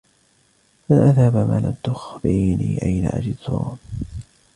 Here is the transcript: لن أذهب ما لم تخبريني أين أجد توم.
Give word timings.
لن 0.89 0.97
أذهب 0.97 1.35
ما 1.35 1.59
لم 1.65 1.75
تخبريني 1.83 2.81
أين 2.85 3.05
أجد 3.07 3.35
توم. 3.45 3.77